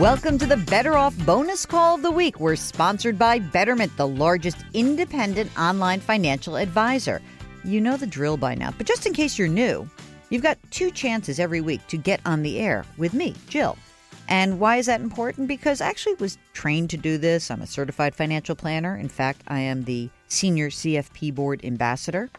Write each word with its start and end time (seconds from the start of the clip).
Welcome 0.00 0.38
to 0.38 0.46
the 0.46 0.56
Better 0.56 0.96
Off 0.96 1.14
Bonus 1.26 1.66
Call 1.66 1.96
of 1.96 2.00
the 2.00 2.10
Week. 2.10 2.40
We're 2.40 2.56
sponsored 2.56 3.18
by 3.18 3.38
Betterment, 3.38 3.94
the 3.98 4.08
largest 4.08 4.56
independent 4.72 5.50
online 5.60 6.00
financial 6.00 6.56
advisor. 6.56 7.20
You 7.64 7.82
know 7.82 7.98
the 7.98 8.06
drill 8.06 8.38
by 8.38 8.54
now, 8.54 8.70
but 8.78 8.86
just 8.86 9.04
in 9.04 9.12
case 9.12 9.38
you're 9.38 9.46
new, 9.46 9.86
you've 10.30 10.42
got 10.42 10.56
two 10.70 10.90
chances 10.90 11.38
every 11.38 11.60
week 11.60 11.86
to 11.88 11.98
get 11.98 12.22
on 12.24 12.40
the 12.40 12.60
air 12.60 12.86
with 12.96 13.12
me, 13.12 13.34
Jill. 13.50 13.76
And 14.26 14.58
why 14.58 14.78
is 14.78 14.86
that 14.86 15.02
important? 15.02 15.48
Because 15.48 15.82
I 15.82 15.90
actually 15.90 16.14
was 16.14 16.38
trained 16.54 16.88
to 16.90 16.96
do 16.96 17.18
this. 17.18 17.50
I'm 17.50 17.60
a 17.60 17.66
certified 17.66 18.14
financial 18.14 18.56
planner. 18.56 18.96
In 18.96 19.10
fact, 19.10 19.42
I 19.48 19.60
am 19.60 19.84
the 19.84 20.08
senior 20.28 20.70
CFP 20.70 21.34
board 21.34 21.62
ambassador. 21.62 22.30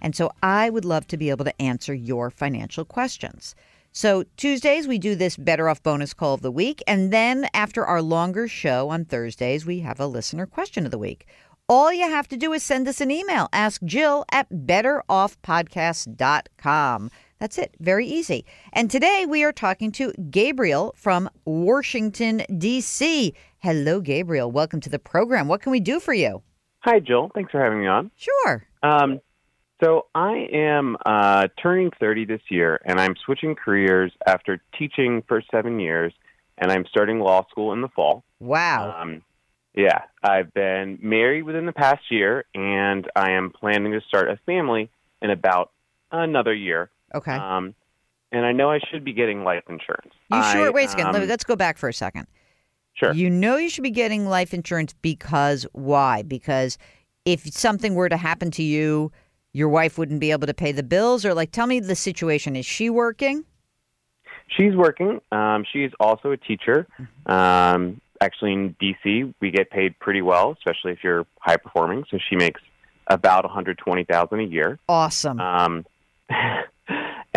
And 0.00 0.16
so 0.16 0.32
I 0.42 0.70
would 0.70 0.86
love 0.86 1.06
to 1.08 1.18
be 1.18 1.28
able 1.28 1.44
to 1.44 1.60
answer 1.60 1.92
your 1.92 2.30
financial 2.30 2.86
questions. 2.86 3.54
So 3.92 4.22
Tuesdays 4.36 4.86
we 4.86 4.98
do 4.98 5.16
this 5.16 5.36
better 5.36 5.68
off 5.68 5.82
bonus 5.82 6.14
call 6.14 6.34
of 6.34 6.42
the 6.42 6.52
week 6.52 6.80
and 6.86 7.12
then 7.12 7.48
after 7.52 7.84
our 7.84 8.00
longer 8.00 8.46
show 8.46 8.88
on 8.88 9.04
Thursdays 9.04 9.66
we 9.66 9.80
have 9.80 9.98
a 9.98 10.06
listener 10.06 10.46
question 10.46 10.84
of 10.84 10.92
the 10.92 10.98
week. 10.98 11.26
All 11.68 11.92
you 11.92 12.08
have 12.08 12.28
to 12.28 12.36
do 12.36 12.52
is 12.52 12.62
send 12.62 12.86
us 12.88 13.00
an 13.00 13.10
email. 13.10 13.48
Ask 13.52 13.82
Jill 13.84 14.24
at 14.32 14.48
betteroffpodcast.com. 14.50 17.10
That's 17.38 17.58
it. 17.58 17.74
Very 17.80 18.06
easy. 18.06 18.44
And 18.72 18.90
today 18.90 19.26
we 19.28 19.44
are 19.44 19.52
talking 19.52 19.92
to 19.92 20.12
Gabriel 20.30 20.94
from 20.96 21.30
Washington, 21.44 22.42
D.C. 22.58 23.34
Hello, 23.58 24.00
Gabriel. 24.00 24.50
Welcome 24.50 24.80
to 24.80 24.90
the 24.90 24.98
program. 24.98 25.46
What 25.48 25.62
can 25.62 25.72
we 25.72 25.80
do 25.80 26.00
for 26.00 26.12
you? 26.12 26.42
Hi, 26.80 26.98
Jill. 26.98 27.30
Thanks 27.34 27.52
for 27.52 27.62
having 27.62 27.80
me 27.80 27.86
on. 27.86 28.10
Sure. 28.16 28.66
Um, 28.82 29.20
so 29.82 30.06
I 30.14 30.48
am 30.52 30.96
uh, 31.06 31.48
turning 31.60 31.90
30 31.98 32.26
this 32.26 32.42
year, 32.50 32.80
and 32.84 33.00
I'm 33.00 33.14
switching 33.24 33.54
careers 33.54 34.12
after 34.26 34.60
teaching 34.78 35.22
for 35.26 35.42
seven 35.50 35.80
years, 35.80 36.12
and 36.58 36.70
I'm 36.70 36.84
starting 36.86 37.20
law 37.20 37.46
school 37.50 37.72
in 37.72 37.80
the 37.80 37.88
fall. 37.88 38.24
Wow. 38.38 39.00
Um, 39.00 39.22
yeah, 39.74 40.02
I've 40.22 40.52
been 40.52 40.98
married 41.00 41.42
within 41.44 41.66
the 41.66 41.72
past 41.72 42.02
year, 42.10 42.44
and 42.54 43.08
I 43.14 43.32
am 43.32 43.50
planning 43.50 43.92
to 43.92 44.00
start 44.00 44.28
a 44.28 44.38
family 44.44 44.90
in 45.22 45.30
about 45.30 45.70
another 46.10 46.54
year. 46.54 46.90
Okay. 47.14 47.32
Um, 47.32 47.74
and 48.32 48.44
I 48.44 48.52
know 48.52 48.70
I 48.70 48.80
should 48.90 49.04
be 49.04 49.12
getting 49.12 49.44
life 49.44 49.64
insurance. 49.68 50.12
you 50.30 50.42
sure? 50.52 50.66
I, 50.66 50.70
Wait 50.70 50.84
a 50.84 50.88
second. 50.88 51.16
Um, 51.16 51.26
Let's 51.26 51.44
go 51.44 51.56
back 51.56 51.78
for 51.78 51.88
a 51.88 51.94
second. 51.94 52.26
Sure. 52.94 53.12
You 53.12 53.30
know 53.30 53.56
you 53.56 53.68
should 53.68 53.84
be 53.84 53.90
getting 53.90 54.26
life 54.26 54.52
insurance 54.52 54.94
because 55.00 55.66
why? 55.72 56.22
Because 56.22 56.76
if 57.24 57.52
something 57.52 57.94
were 57.94 58.08
to 58.08 58.16
happen 58.16 58.50
to 58.52 58.62
you, 58.62 59.10
your 59.52 59.68
wife 59.68 59.98
wouldn't 59.98 60.20
be 60.20 60.30
able 60.30 60.46
to 60.46 60.54
pay 60.54 60.72
the 60.72 60.82
bills, 60.82 61.24
or 61.24 61.34
like, 61.34 61.52
tell 61.52 61.66
me 61.66 61.80
the 61.80 61.94
situation. 61.94 62.56
Is 62.56 62.66
she 62.66 62.90
working? 62.90 63.44
She's 64.48 64.74
working. 64.74 65.20
Um, 65.30 65.64
she's 65.72 65.90
also 66.00 66.32
a 66.32 66.36
teacher. 66.36 66.86
Um, 67.26 68.00
actually, 68.20 68.52
in 68.52 68.76
DC, 68.82 69.34
we 69.40 69.50
get 69.50 69.70
paid 69.70 69.98
pretty 69.98 70.22
well, 70.22 70.52
especially 70.52 70.92
if 70.92 71.04
you're 71.04 71.26
high 71.38 71.56
performing. 71.56 72.04
So 72.10 72.18
she 72.28 72.36
makes 72.36 72.60
about 73.06 73.44
120,000 73.44 74.40
a 74.40 74.42
year. 74.44 74.78
Awesome. 74.88 75.40
Um, 75.40 75.86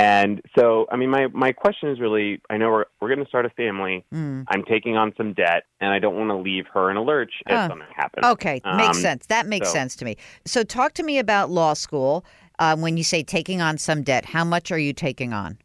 and 0.03 0.41
so, 0.57 0.85
I 0.91 0.95
mean, 0.97 1.09
my 1.09 1.27
my 1.27 1.51
question 1.51 1.89
is 1.89 1.99
really: 1.99 2.41
I 2.49 2.57
know 2.57 2.69
we're 2.69 2.85
we're 2.99 3.07
going 3.09 3.23
to 3.23 3.27
start 3.29 3.45
a 3.45 3.49
family. 3.51 4.05
Mm. 4.13 4.45
I'm 4.49 4.63
taking 4.63 4.97
on 4.97 5.13
some 5.17 5.33
debt, 5.33 5.63
and 5.81 5.91
I 5.91 5.99
don't 5.99 6.15
want 6.17 6.29
to 6.29 6.35
leave 6.37 6.65
her 6.73 6.89
in 6.91 6.97
a 6.97 7.01
lurch 7.03 7.33
if 7.47 7.53
Ah. 7.55 7.67
something 7.67 7.87
happens. 7.95 8.25
Okay, 8.25 8.61
makes 8.75 8.97
Um, 8.97 9.01
sense. 9.01 9.25
That 9.27 9.45
makes 9.47 9.67
so- 9.67 9.73
sense 9.73 9.95
to 9.97 10.05
me. 10.05 10.17
So, 10.45 10.63
talk 10.63 10.93
to 10.93 11.03
me 11.03 11.19
about 11.19 11.49
law 11.49 11.73
school. 11.73 12.25
Uh, 12.59 12.75
when 12.77 12.97
you 12.97 13.03
say 13.03 13.23
taking 13.23 13.61
on 13.61 13.77
some 13.79 14.03
debt, 14.03 14.25
how 14.25 14.43
much 14.43 14.71
are 14.71 14.77
you 14.77 14.93
taking 14.93 15.33
on? 15.33 15.57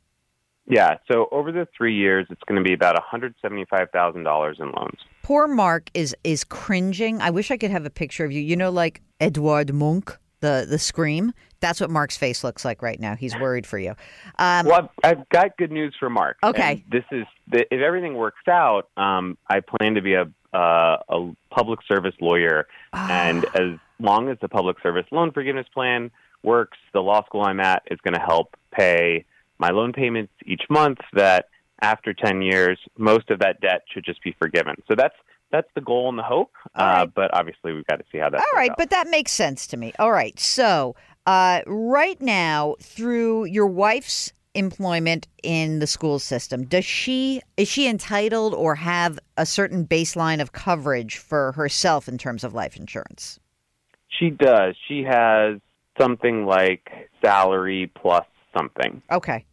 Yeah. 0.67 0.97
So 1.11 1.29
over 1.33 1.51
the 1.53 1.67
three 1.77 1.95
years, 1.95 2.27
it's 2.31 2.43
going 2.47 2.63
to 2.63 2.67
be 2.67 2.75
about 2.75 2.95
175 2.95 3.91
thousand 3.91 4.25
dollars 4.25 4.57
in 4.61 4.71
loans. 4.73 4.99
Poor 5.23 5.47
Mark 5.49 5.91
is 5.95 6.15
is 6.25 6.45
cringing. 6.45 7.21
I 7.21 7.31
wish 7.31 7.51
I 7.51 7.57
could 7.57 7.71
have 7.71 7.85
a 7.87 7.91
picture 7.91 8.25
of 8.25 8.33
you. 8.33 8.41
You 8.41 8.57
know, 8.57 8.71
like 8.71 9.01
Edward 9.21 9.73
Munch, 9.75 10.09
the 10.41 10.67
the 10.69 10.79
scream. 10.79 11.33
That's 11.61 11.81
what 11.81 11.91
Mark's 11.91 12.17
face 12.17 12.45
looks 12.45 12.65
like 12.65 12.83
right 12.83 13.01
now. 13.01 13.17
He's 13.17 13.35
worried 13.37 13.67
for 13.67 13.79
you. 13.81 13.97
Um, 14.39 14.67
Well, 14.67 14.93
I've, 15.03 15.19
I've 15.19 15.29
got 15.31 15.57
good 15.57 15.73
news 15.73 15.93
for 15.99 16.09
Mark. 16.09 16.37
Okay. 16.45 16.73
And 16.73 16.83
this 16.89 17.05
is 17.11 17.27
the, 17.49 17.63
if 17.75 17.81
everything 17.81 18.15
works 18.15 18.47
out. 18.49 18.89
Um, 18.97 19.37
I 19.49 19.59
plan 19.61 19.95
to 19.97 20.01
be 20.03 20.15
a 20.15 20.31
uh, 20.55 20.97
a 21.09 21.33
public 21.51 21.81
service 21.87 22.15
lawyer, 22.21 22.67
and 22.93 23.45
Ah. 23.55 23.59
as 23.59 23.79
long 23.99 24.29
as 24.29 24.39
the 24.41 24.49
public 24.49 24.77
service 24.83 25.05
loan 25.11 25.33
forgiveness 25.33 25.67
plan 25.75 26.11
works, 26.45 26.79
the 26.95 27.01
law 27.01 27.25
school 27.25 27.43
I'm 27.43 27.59
at 27.61 27.83
is 27.91 27.99
going 28.05 28.15
to 28.15 28.21
help 28.21 28.57
pay 28.71 29.25
my 29.59 29.71
loan 29.71 29.93
payments 29.93 30.33
each 30.47 30.63
month. 30.71 30.99
That 31.13 31.49
after 31.83 32.15
ten 32.15 32.41
years, 32.43 32.79
most 32.97 33.31
of 33.31 33.41
that 33.41 33.61
debt 33.61 33.83
should 33.93 34.05
just 34.05 34.23
be 34.23 34.35
forgiven. 34.39 34.77
So 34.87 34.95
that's 34.95 35.15
that's 35.51 35.69
the 35.75 35.81
goal 35.81 36.09
and 36.09 36.19
the 36.19 36.23
hope. 36.23 36.53
All 36.75 36.87
uh. 36.87 37.07
But 37.07 37.33
obviously, 37.35 37.73
we've 37.73 37.87
got 37.87 37.97
to 37.97 38.05
see 38.11 38.19
how 38.19 38.31
that. 38.31 38.41
All 38.41 38.59
right, 38.59 38.71
out. 38.71 38.77
but 38.77 38.91
that 38.91 39.09
makes 39.09 39.33
sense 39.33 39.67
to 39.69 39.77
me. 39.77 39.93
All 39.99 40.13
right, 40.13 40.39
so 40.39 40.95
uh, 41.27 41.61
right 41.67 42.21
now, 42.21 42.77
through 42.81 43.45
your 43.47 43.67
wife's 43.67 44.33
employment 44.55 45.29
in 45.43 45.79
the 45.79 45.87
school 45.87 46.19
system, 46.19 46.65
does 46.65 46.85
she 46.85 47.41
is 47.57 47.69
she 47.69 47.87
entitled 47.87 48.55
or 48.55 48.75
have 48.75 49.19
a 49.37 49.47
certain 49.47 49.87
baseline 49.87 50.41
of 50.41 50.53
coverage 50.53 51.17
for 51.17 51.53
herself 51.53 52.09
in 52.09 52.19
terms 52.19 52.45
of 52.45 52.55
life 52.55 52.77
insurance? 52.77 53.39
She 54.09 54.31
does. 54.31 54.75
She 54.89 55.03
has 55.03 55.59
something 56.01 56.47
like 56.47 56.91
salary 57.23 57.93
plus 57.95 58.25
something. 58.57 59.03
Okay, 59.13 59.45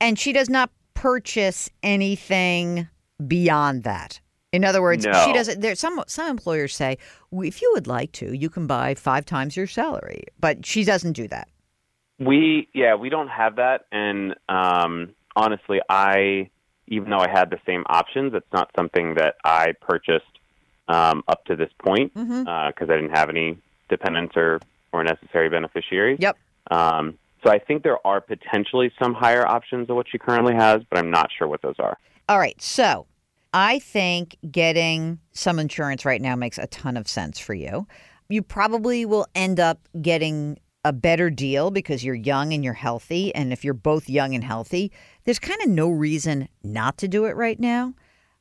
and 0.00 0.18
she 0.18 0.32
does 0.32 0.48
not 0.48 0.70
purchase 0.94 1.70
anything 1.82 2.88
beyond 3.26 3.82
that. 3.84 4.20
In 4.52 4.64
other 4.64 4.80
words, 4.80 5.04
she 5.04 5.32
doesn't. 5.32 5.60
There, 5.60 5.74
some 5.74 6.02
some 6.06 6.28
employers 6.30 6.74
say, 6.74 6.96
if 7.32 7.60
you 7.60 7.70
would 7.74 7.86
like 7.86 8.12
to, 8.12 8.34
you 8.34 8.48
can 8.48 8.66
buy 8.66 8.94
five 8.94 9.26
times 9.26 9.56
your 9.56 9.66
salary, 9.66 10.24
but 10.40 10.64
she 10.64 10.84
doesn't 10.84 11.12
do 11.12 11.28
that. 11.28 11.48
We 12.18 12.68
yeah, 12.74 12.94
we 12.94 13.10
don't 13.10 13.28
have 13.28 13.56
that 13.56 13.86
and 13.92 14.34
um 14.48 15.10
honestly 15.36 15.80
I 15.88 16.50
even 16.88 17.10
though 17.10 17.18
I 17.18 17.28
had 17.30 17.50
the 17.50 17.60
same 17.66 17.84
options, 17.88 18.34
it's 18.34 18.52
not 18.52 18.70
something 18.74 19.14
that 19.14 19.36
I 19.44 19.74
purchased 19.80 20.24
um 20.88 21.22
up 21.28 21.44
to 21.44 21.54
this 21.54 21.70
point 21.78 22.12
because 22.14 22.90
I 22.90 22.96
didn't 22.96 23.14
have 23.14 23.28
any 23.28 23.58
dependents 23.88 24.34
or 24.36 24.60
or 24.92 25.04
necessary 25.04 25.48
beneficiaries. 25.48 26.18
Yep. 26.20 26.36
Um 26.70 27.18
so 27.44 27.50
I 27.52 27.60
think 27.60 27.84
there 27.84 28.04
are 28.04 28.20
potentially 28.20 28.90
some 29.00 29.14
higher 29.14 29.46
options 29.46 29.86
than 29.86 29.94
what 29.94 30.06
she 30.10 30.18
currently 30.18 30.54
has, 30.54 30.82
but 30.90 30.98
I'm 30.98 31.10
not 31.10 31.30
sure 31.36 31.46
what 31.46 31.62
those 31.62 31.76
are. 31.78 31.98
All 32.28 32.40
right. 32.40 32.60
So 32.60 33.06
I 33.52 33.78
think 33.78 34.36
getting 34.50 35.18
some 35.32 35.58
insurance 35.58 36.04
right 36.04 36.20
now 36.20 36.36
makes 36.36 36.58
a 36.58 36.66
ton 36.66 36.96
of 36.96 37.08
sense 37.08 37.38
for 37.38 37.54
you. 37.54 37.86
You 38.28 38.42
probably 38.42 39.06
will 39.06 39.26
end 39.34 39.58
up 39.58 39.88
getting 40.02 40.58
a 40.84 40.92
better 40.92 41.30
deal 41.30 41.70
because 41.70 42.04
you're 42.04 42.14
young 42.14 42.52
and 42.52 42.62
you're 42.62 42.74
healthy. 42.74 43.34
And 43.34 43.52
if 43.52 43.64
you're 43.64 43.74
both 43.74 44.08
young 44.08 44.34
and 44.34 44.44
healthy, 44.44 44.92
there's 45.24 45.38
kind 45.38 45.60
of 45.62 45.68
no 45.68 45.88
reason 45.90 46.48
not 46.62 46.98
to 46.98 47.08
do 47.08 47.24
it 47.24 47.36
right 47.36 47.58
now. 47.58 47.94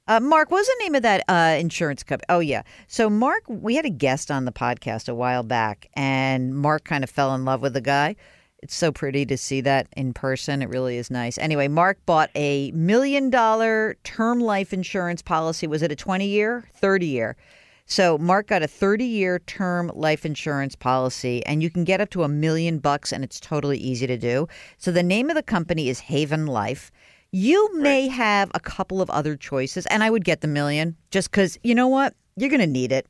Uh, 0.10 0.22
Mark, 0.22 0.52
what 0.52 0.60
was 0.60 0.68
the 0.68 0.84
name 0.84 0.96
of 0.96 1.02
that 1.02 1.24
uh, 1.28 1.58
insurance 1.60 2.04
company? 2.04 2.26
Oh, 2.30 2.40
yeah. 2.40 2.62
So, 2.88 3.10
Mark, 3.10 3.44
we 3.48 3.76
had 3.76 3.86
a 3.86 3.90
guest 3.90 4.32
on 4.32 4.46
the 4.46 4.54
podcast 4.54 5.10
a 5.10 5.16
while 5.16 5.44
back, 5.44 5.90
and 5.96 6.56
Mark 6.56 6.86
kind 6.86 7.04
of 7.04 7.10
fell 7.10 7.36
in 7.36 7.44
love 7.44 7.62
with 7.62 7.74
the 7.74 7.82
guy. 7.82 8.16
It's 8.60 8.76
so 8.76 8.92
pretty 8.92 9.26
to 9.28 9.38
see 9.38 9.62
that 9.62 9.88
in 9.96 10.14
person. 10.14 10.62
It 10.62 10.70
really 10.70 10.98
is 10.98 11.12
nice. 11.12 11.38
Anyway, 11.38 11.68
Mark 11.68 12.04
bought 12.06 12.32
a 12.34 12.72
million 12.72 13.30
dollar 13.30 13.96
term 14.04 14.40
life 14.40 14.74
insurance 14.74 15.22
policy. 15.22 15.68
Was 15.68 15.84
it 15.84 15.92
a 15.92 15.96
20 15.96 16.26
year, 16.28 16.68
30 16.74 17.06
year? 17.06 17.38
So 17.86 18.18
Mark 18.18 18.48
got 18.48 18.64
a 18.64 18.68
30 18.68 19.06
year 19.06 19.40
term 19.40 19.92
life 19.96 20.26
insurance 20.26 20.76
policy 20.76 21.46
and 21.46 21.64
you 21.64 21.70
can 21.70 21.86
get 21.86 22.02
up 22.02 22.10
to 22.10 22.24
a 22.24 22.28
million 22.28 22.80
bucks 22.80 23.14
and 23.14 23.24
it's 23.24 23.40
totally 23.40 23.78
easy 23.78 24.08
to 24.08 24.18
do. 24.18 24.48
So 24.78 24.92
the 24.92 25.04
name 25.04 25.30
of 25.30 25.36
the 25.36 25.44
company 25.44 25.88
is 25.88 26.00
Haven 26.00 26.48
Life. 26.48 26.92
You 27.32 27.70
may 27.78 28.08
have 28.08 28.52
a 28.54 28.60
couple 28.60 29.02
of 29.02 29.10
other 29.10 29.38
choices 29.38 29.86
and 29.86 30.04
I 30.04 30.10
would 30.10 30.26
get 30.26 30.42
the 30.42 30.48
million 30.48 30.98
just 31.12 31.32
cuz 31.32 31.58
you 31.64 31.76
know 31.76 31.88
what? 31.88 32.14
You're 32.36 32.50
going 32.50 32.60
to 32.62 32.68
need 32.68 32.92
it. 32.92 33.08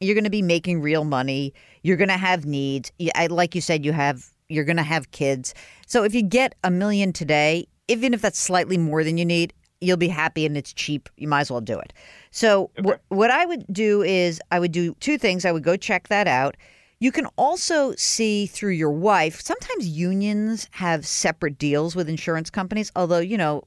You're 0.00 0.14
going 0.14 0.24
to 0.24 0.30
be 0.30 0.42
making 0.42 0.80
real 0.80 1.04
money. 1.04 1.52
You're 1.82 1.98
going 1.98 2.08
to 2.08 2.16
have 2.16 2.46
needs. 2.46 2.92
Like 3.28 3.54
you 3.54 3.60
said, 3.60 3.84
you 3.84 3.92
have 3.92 4.29
you're 4.50 4.64
going 4.64 4.76
to 4.76 4.82
have 4.82 5.10
kids. 5.10 5.54
So 5.86 6.04
if 6.04 6.14
you 6.14 6.22
get 6.22 6.54
a 6.64 6.70
million 6.70 7.12
today, 7.12 7.66
even 7.88 8.14
if 8.14 8.20
that's 8.20 8.38
slightly 8.38 8.78
more 8.78 9.04
than 9.04 9.18
you 9.18 9.24
need, 9.24 9.52
you'll 9.80 9.96
be 9.96 10.08
happy 10.08 10.44
and 10.44 10.56
it's 10.56 10.72
cheap. 10.72 11.08
You 11.16 11.28
might 11.28 11.40
as 11.40 11.50
well 11.50 11.60
do 11.60 11.78
it. 11.78 11.92
So 12.30 12.70
wh- 12.84 13.00
what 13.10 13.30
I 13.30 13.46
would 13.46 13.64
do 13.72 14.02
is 14.02 14.40
I 14.50 14.58
would 14.58 14.72
do 14.72 14.94
two 15.00 15.18
things. 15.18 15.44
I 15.44 15.52
would 15.52 15.64
go 15.64 15.76
check 15.76 16.08
that 16.08 16.28
out. 16.28 16.56
You 16.98 17.10
can 17.10 17.26
also 17.38 17.94
see 17.94 18.46
through 18.46 18.72
your 18.72 18.90
wife. 18.92 19.40
Sometimes 19.40 19.88
unions 19.88 20.68
have 20.72 21.06
separate 21.06 21.58
deals 21.58 21.96
with 21.96 22.10
insurance 22.10 22.50
companies, 22.50 22.92
although, 22.94 23.20
you 23.20 23.38
know, 23.38 23.64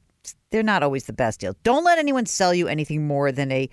they're 0.52 0.62
not 0.62 0.84
always 0.84 1.06
the 1.06 1.14
best 1.14 1.40
deal. 1.40 1.56
Don't 1.64 1.84
let 1.84 1.98
anyone 1.98 2.28
sell 2.28 2.54
you 2.54 2.68
anything 2.68 3.08
more 3.08 3.32
than 3.32 3.52
a 3.52 3.70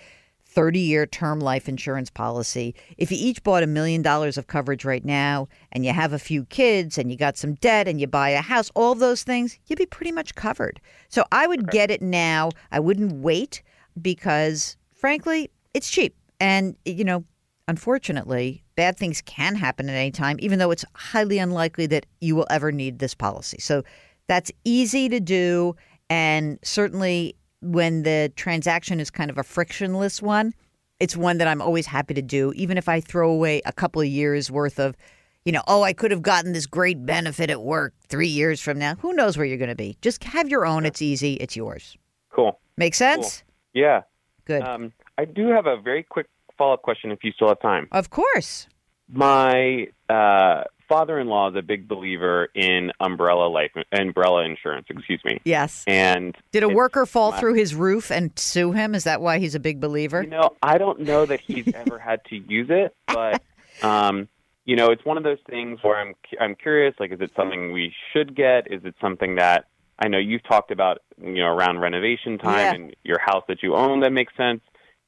30 0.52 0.80
year 0.80 1.06
term 1.06 1.40
life 1.40 1.68
insurance 1.68 2.10
policy. 2.10 2.74
If 2.98 3.12
you 3.12 3.18
each 3.20 3.42
bought 3.42 3.62
a 3.62 3.68
million 3.68 4.02
dollars 4.02 4.36
of 4.36 4.48
coverage 4.48 4.84
right 4.84 5.04
now 5.04 5.48
and 5.72 5.84
you 5.84 5.92
have 5.92 6.12
a 6.12 6.18
few 6.18 6.44
kids 6.46 6.98
and 6.98 7.10
you 7.10 7.16
got 7.16 7.36
some 7.36 7.54
debt 7.54 7.86
and 7.88 8.00
you 8.00 8.06
buy 8.06 8.30
a 8.30 8.40
house, 8.40 8.70
all 8.74 8.94
those 8.94 9.22
things, 9.22 9.58
you'd 9.66 9.78
be 9.78 9.86
pretty 9.86 10.12
much 10.12 10.34
covered. 10.34 10.80
So 11.08 11.24
I 11.32 11.46
would 11.46 11.70
get 11.70 11.90
it 11.90 12.02
now. 12.02 12.50
I 12.72 12.80
wouldn't 12.80 13.12
wait. 13.12 13.62
because, 14.00 14.76
frankly, 14.92 15.50
it's 15.74 15.90
cheap. 15.90 16.14
And, 16.40 16.76
you 16.84 17.04
know, 17.04 17.24
unfortunately, 17.68 18.62
bad 18.76 18.96
things 18.96 19.20
can 19.22 19.54
happen 19.54 19.88
at 19.88 19.94
any 19.94 20.10
time, 20.10 20.36
even 20.40 20.58
though 20.58 20.70
it's 20.70 20.84
highly 20.94 21.38
unlikely 21.38 21.86
that 21.86 22.06
you 22.20 22.34
will 22.36 22.46
ever 22.50 22.72
need 22.72 22.98
this 22.98 23.14
policy. 23.14 23.58
So 23.60 23.82
that's 24.26 24.50
easy 24.64 25.08
to 25.08 25.20
do. 25.20 25.76
And 26.08 26.58
certainly 26.62 27.36
when 27.60 28.02
the 28.02 28.32
transaction 28.36 29.00
is 29.00 29.10
kind 29.10 29.30
of 29.30 29.38
a 29.38 29.42
frictionless 29.42 30.22
one, 30.22 30.54
it's 30.98 31.16
one 31.16 31.38
that 31.38 31.48
I'm 31.48 31.62
always 31.62 31.86
happy 31.86 32.14
to 32.14 32.22
do, 32.22 32.52
even 32.54 32.76
if 32.78 32.88
I 32.88 33.00
throw 33.00 33.30
away 33.30 33.62
a 33.64 33.72
couple 33.72 34.02
of 34.02 34.08
years 34.08 34.50
worth 34.50 34.78
of, 34.78 34.96
you 35.44 35.52
know, 35.52 35.62
oh, 35.66 35.82
I 35.82 35.92
could 35.92 36.10
have 36.10 36.22
gotten 36.22 36.52
this 36.52 36.66
great 36.66 37.04
benefit 37.06 37.50
at 37.50 37.62
work 37.62 37.94
three 38.08 38.28
years 38.28 38.60
from 38.60 38.78
now. 38.78 38.96
Who 38.96 39.14
knows 39.14 39.36
where 39.36 39.46
you're 39.46 39.58
going 39.58 39.70
to 39.70 39.74
be? 39.74 39.96
Just 40.02 40.24
have 40.24 40.48
your 40.48 40.66
own. 40.66 40.84
It's 40.84 41.00
easy. 41.00 41.34
It's 41.34 41.56
yours. 41.56 41.96
Cool. 42.30 42.60
Make 42.76 42.94
sense? 42.94 43.42
Cool. 43.72 43.82
Yeah. 43.82 44.02
Good. 44.44 44.62
Um, 44.62 44.92
I 45.16 45.24
do 45.24 45.48
have 45.48 45.66
a 45.66 45.80
very 45.80 46.02
quick 46.02 46.26
follow 46.58 46.74
up 46.74 46.82
question 46.82 47.10
if 47.10 47.24
you 47.24 47.32
still 47.32 47.48
have 47.48 47.60
time. 47.60 47.88
Of 47.92 48.10
course. 48.10 48.68
My 49.08 49.88
uh, 50.08 50.64
father-in-law 50.90 51.50
is 51.50 51.56
a 51.56 51.62
big 51.62 51.86
believer 51.88 52.48
in 52.54 52.90
umbrella 53.00 53.46
life 53.48 53.70
umbrella 53.92 54.44
insurance. 54.44 54.86
Excuse 54.90 55.22
me. 55.24 55.40
Yes. 55.44 55.84
And 55.86 56.36
did 56.52 56.64
a 56.64 56.68
worker 56.68 57.06
fall 57.06 57.32
through 57.32 57.54
his 57.54 57.74
roof 57.74 58.10
and 58.10 58.36
sue 58.38 58.72
him? 58.72 58.94
Is 58.94 59.04
that 59.04 59.22
why 59.22 59.38
he's 59.38 59.54
a 59.54 59.60
big 59.60 59.80
believer? 59.80 60.22
You 60.24 60.30
know, 60.30 60.56
I 60.62 60.76
don't 60.78 61.00
know 61.00 61.24
that 61.26 61.40
he's 61.40 61.72
ever 61.74 61.98
had 61.98 62.24
to 62.26 62.36
use 62.36 62.66
it, 62.68 62.94
but 63.06 63.40
um, 63.82 64.28
you 64.64 64.74
know, 64.76 64.90
it's 64.90 65.04
one 65.04 65.16
of 65.16 65.22
those 65.22 65.38
things 65.48 65.78
where 65.82 65.96
I'm 65.96 66.14
I'm 66.40 66.54
curious. 66.56 66.94
Like, 66.98 67.12
is 67.12 67.20
it 67.20 67.30
something 67.36 67.72
we 67.72 67.94
should 68.12 68.34
get? 68.34 68.70
Is 68.70 68.84
it 68.84 68.94
something 69.00 69.36
that 69.36 69.66
I 69.98 70.08
know 70.08 70.18
you've 70.18 70.42
talked 70.44 70.72
about? 70.72 70.98
You 71.22 71.34
know, 71.42 71.46
around 71.46 71.78
renovation 71.78 72.36
time 72.38 72.58
Yeah. 72.58 72.74
and 72.74 72.96
your 73.04 73.20
house 73.20 73.44
that 73.48 73.62
you 73.62 73.76
own 73.76 74.00
that 74.00 74.10
makes 74.10 74.36
sense. 74.36 74.60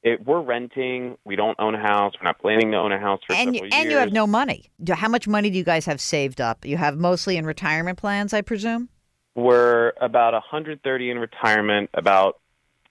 It, 0.03 0.25
we're 0.25 0.41
renting. 0.41 1.17
We 1.23 1.35
don't 1.35 1.57
own 1.59 1.75
a 1.75 1.79
house. 1.79 2.13
We're 2.19 2.25
not 2.25 2.39
planning 2.39 2.71
to 2.71 2.77
own 2.77 2.91
a 2.91 2.99
house 2.99 3.21
for 3.25 3.33
and 3.33 3.55
you, 3.55 3.59
several 3.59 3.73
and 3.73 3.83
years. 3.83 3.91
you 3.93 3.97
have 3.99 4.11
no 4.11 4.27
money. 4.27 4.69
How 4.89 5.07
much 5.07 5.27
money 5.27 5.49
do 5.49 5.57
you 5.57 5.63
guys 5.63 5.85
have 5.85 6.01
saved 6.01 6.41
up? 6.41 6.65
You 6.65 6.75
have 6.75 6.97
mostly 6.97 7.37
in 7.37 7.45
retirement 7.45 7.97
plans, 7.97 8.33
I 8.33 8.41
presume. 8.41 8.89
We're 9.35 9.93
about 10.01 10.33
130 10.33 11.09
in 11.09 11.17
retirement, 11.17 11.89
about 11.93 12.39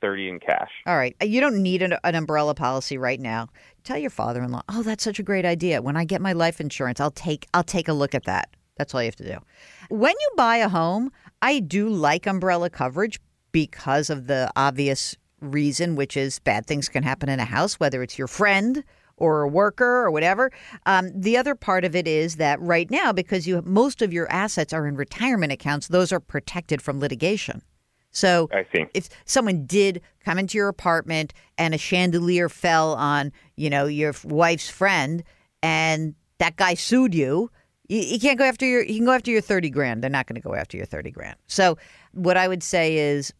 30 0.00 0.28
in 0.28 0.40
cash. 0.40 0.70
All 0.86 0.96
right. 0.96 1.14
You 1.22 1.40
don't 1.40 1.62
need 1.62 1.82
an, 1.82 1.96
an 2.02 2.14
umbrella 2.14 2.54
policy 2.54 2.98
right 2.98 3.20
now. 3.20 3.48
Tell 3.84 3.98
your 3.98 4.10
father-in-law, 4.10 4.62
"Oh, 4.68 4.82
that's 4.82 5.04
such 5.04 5.18
a 5.18 5.22
great 5.22 5.44
idea. 5.44 5.82
When 5.82 5.96
I 5.96 6.04
get 6.04 6.20
my 6.20 6.32
life 6.32 6.60
insurance, 6.60 7.00
I'll 7.00 7.10
take 7.10 7.46
I'll 7.54 7.62
take 7.62 7.88
a 7.88 7.92
look 7.92 8.14
at 8.14 8.24
that." 8.24 8.48
That's 8.76 8.94
all 8.94 9.02
you 9.02 9.06
have 9.06 9.16
to 9.16 9.24
do. 9.24 9.38
When 9.90 10.14
you 10.18 10.30
buy 10.36 10.56
a 10.56 10.68
home, 10.68 11.12
I 11.40 11.60
do 11.60 11.88
like 11.88 12.26
umbrella 12.26 12.70
coverage 12.70 13.20
because 13.52 14.10
of 14.10 14.26
the 14.26 14.50
obvious 14.56 15.16
reason, 15.42 15.96
which 15.96 16.16
is 16.16 16.38
bad 16.38 16.66
things 16.66 16.88
can 16.88 17.02
happen 17.02 17.28
in 17.28 17.40
a 17.40 17.44
house, 17.44 17.74
whether 17.74 18.02
it's 18.02 18.16
your 18.16 18.28
friend 18.28 18.84
or 19.16 19.42
a 19.42 19.48
worker 19.48 20.02
or 20.02 20.10
whatever. 20.10 20.50
Um, 20.86 21.12
the 21.14 21.36
other 21.36 21.54
part 21.54 21.84
of 21.84 21.94
it 21.94 22.08
is 22.08 22.36
that 22.36 22.60
right 22.60 22.90
now, 22.90 23.12
because 23.12 23.46
you 23.46 23.62
most 23.64 24.02
of 24.02 24.12
your 24.12 24.30
assets 24.30 24.72
are 24.72 24.86
in 24.86 24.96
retirement 24.96 25.52
accounts, 25.52 25.88
those 25.88 26.12
are 26.12 26.20
protected 26.20 26.80
from 26.80 27.00
litigation. 27.00 27.62
So 28.10 28.48
I 28.52 28.66
see. 28.74 28.86
if 28.94 29.08
someone 29.24 29.64
did 29.64 30.02
come 30.24 30.38
into 30.38 30.58
your 30.58 30.68
apartment 30.68 31.32
and 31.56 31.74
a 31.74 31.78
chandelier 31.78 32.48
fell 32.48 32.94
on, 32.94 33.32
you 33.56 33.70
know, 33.70 33.86
your 33.86 34.14
wife's 34.24 34.68
friend, 34.68 35.24
and 35.62 36.14
that 36.38 36.56
guy 36.56 36.74
sued 36.74 37.14
you, 37.14 37.50
you, 37.88 38.00
you 38.00 38.20
can't 38.20 38.38
go 38.38 38.44
after 38.44 38.66
your. 38.66 38.82
You 38.82 38.96
can 38.96 39.06
go 39.06 39.12
after 39.12 39.30
your 39.30 39.40
thirty 39.40 39.70
grand. 39.70 40.02
They're 40.02 40.10
not 40.10 40.26
going 40.26 40.34
to 40.34 40.46
go 40.46 40.54
after 40.54 40.76
your 40.76 40.86
thirty 40.86 41.10
grand. 41.10 41.36
So 41.46 41.78
what 42.12 42.36
I 42.36 42.48
would 42.48 42.62
say 42.62 42.96
is, 42.96 43.32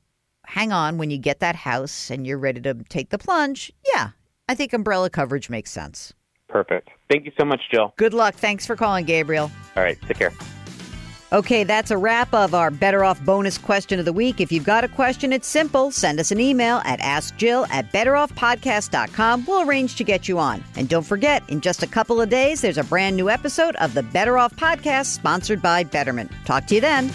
hang 0.47 0.73
on 0.73 0.99
when 0.99 1.11
you 1.11 1.19
get 1.19 1.41
that 1.41 1.57
house 1.57 2.11
and 2.11 2.27
you're 2.27 2.39
ready 2.39 2.61
to 2.61 2.75
take 2.89 3.11
the 3.11 3.19
plunge. 3.19 3.73
Yeah, 3.93 4.11
I 4.49 4.55
think 4.55 4.73
umbrella 4.73 5.11
coverage 5.11 5.51
makes 5.51 5.71
sense. 5.71 6.13
Perfect. 6.49 6.91
Thank 7.11 7.25
you 7.25 7.33
so 7.39 7.47
much, 7.47 7.61
Jill. 7.73 7.95
Good 7.97 8.15
luck. 8.15 8.35
Thanks 8.35 8.67
for 8.67 8.77
calling, 8.77 9.07
Gabriel. 9.07 9.51
All 9.77 9.83
right. 9.83 9.99
Take 10.03 10.19
care. 10.19 10.33
Okay, 11.33 11.65
that's 11.65 11.91
a 11.91 11.97
wrap 11.97 12.35
of 12.35 12.55
our 12.55 12.71
Better 12.71 13.05
Off 13.05 13.19
bonus 13.25 13.57
question 13.57 13.99
of 13.99 14.05
the 14.05 14.13
week. 14.13 14.39
If 14.39 14.53
you've 14.53 14.67
got 14.67 14.85
a 14.85 14.89
question, 14.89 15.33
it's 15.33 15.49
simple. 15.49 15.91
Send 15.91 16.21
us 16.21 16.31
an 16.31 16.39
email 16.39 16.83
at 16.85 17.01
AskJill 17.01 17.71
at 17.71 17.91
betteroffpodcast.com. 17.91 19.47
We'll 19.47 19.67
arrange 19.67 19.97
to 19.97 20.05
get 20.05 20.29
you 20.29 20.39
on. 20.39 20.63
And 20.77 20.91
don't 20.91 21.07
forget, 21.07 21.43
in 21.49 21.63
just 21.63 21.83
a 21.83 21.87
couple 21.87 22.21
of 22.21 22.29
days, 22.29 22.61
there's 22.61 22.77
a 22.77 22.85
brand 22.85 23.17
new 23.17 23.31
episode 23.31 23.77
of 23.77 23.95
the 23.95 24.03
Better 24.03 24.37
Off 24.37 24.55
Podcast 24.57 25.07
sponsored 25.07 25.63
by 25.63 25.85
Betterment. 25.85 26.31
Talk 26.45 26.67
to 26.67 26.75
you 26.75 26.83
then. 26.83 27.11